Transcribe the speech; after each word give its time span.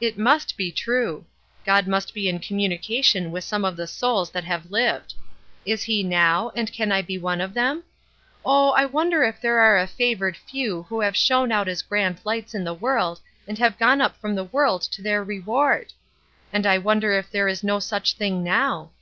"It 0.00 0.16
must 0.16 0.56
be 0.56 0.70
true. 0.70 1.24
God 1.64 1.88
must 1.88 2.14
be 2.14 2.28
in 2.28 2.38
communication 2.38 3.32
with 3.32 3.42
some 3.42 3.64
of 3.64 3.76
the 3.76 3.88
souls 3.88 4.30
that 4.30 4.44
have 4.44 4.70
lived. 4.70 5.14
Is 5.64 5.82
he 5.82 6.04
now, 6.04 6.52
and 6.54 6.72
can 6.72 6.92
I 6.92 7.02
be 7.02 7.18
one 7.18 7.40
of 7.40 7.52
them? 7.52 7.82
Oh, 8.44 8.70
I 8.74 8.84
wonder 8.84 9.24
if 9.24 9.40
there 9.40 9.58
are 9.58 9.76
a 9.76 9.88
favored 9.88 10.36
few 10.36 10.84
who 10.84 11.00
have 11.00 11.16
shone 11.16 11.50
out 11.50 11.66
as 11.66 11.82
grand 11.82 12.20
lights 12.22 12.54
in 12.54 12.62
the 12.62 12.74
world 12.74 13.18
and 13.48 13.58
have 13.58 13.76
gone 13.76 14.00
up 14.00 14.16
from 14.20 14.36
the 14.36 14.44
world 14.44 14.82
to 14.82 15.02
their 15.02 15.24
reward? 15.24 15.92
And 16.52 16.64
I 16.64 16.78
wonder 16.78 17.10
if 17.14 17.28
there 17.28 17.48
is 17.48 17.64
no 17.64 17.80
such 17.80 18.12
thing 18.12 18.44
now? 18.44 18.92